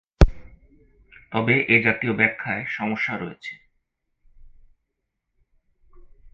তবে 1.31 1.55
এ 1.67 1.77
জাতীয় 1.83 2.13
ব্যাখ্যায় 2.13 2.63
সমস্যা 2.69 3.13
রয়েছে। 3.17 3.53